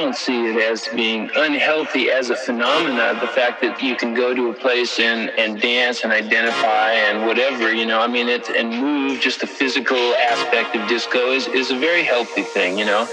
[0.00, 3.18] Jordy it as being unhealthy as a phenomena.
[3.20, 7.26] The fact that you can go to a place and, and dance and identify and
[7.26, 11.48] whatever, you know, I mean, it and move, just the physical aspect of disco is,
[11.48, 13.06] is a very healthy thing, you know.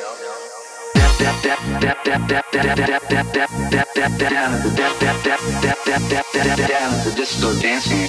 [7.15, 8.07] Just go dancing.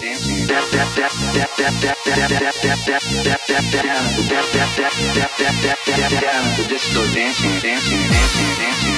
[6.68, 8.97] Just go dancing, dancing, dancing, dancing.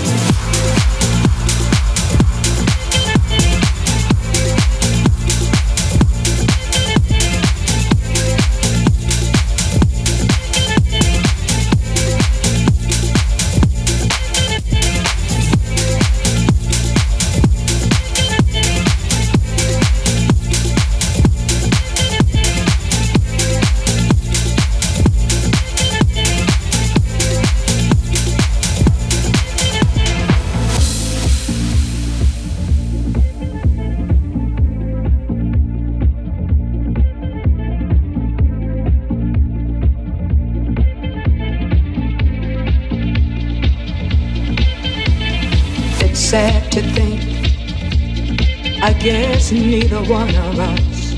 [49.91, 51.15] Neither one of us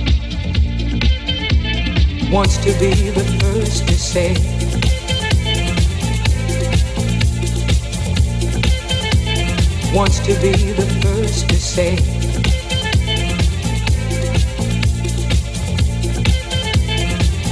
[2.32, 4.34] wants to be the first to say.
[9.94, 11.98] Wants to be the first to say.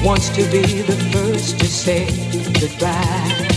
[0.04, 2.06] Wants to be the first to say
[2.60, 3.51] goodbye.